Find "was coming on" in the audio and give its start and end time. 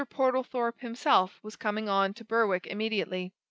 1.43-2.11